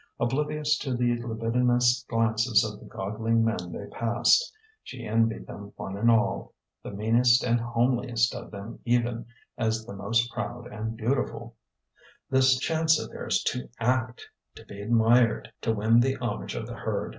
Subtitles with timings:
[0.19, 5.95] Oblivious to the libidinous glances of the goggling men they passed, she envied them one
[5.95, 9.27] and all the meanest and homeliest of them even
[9.59, 11.55] as the most proud and beautiful
[12.31, 16.73] this chance of theirs to act, to be admired, to win the homage of the
[16.77, 17.09] herd....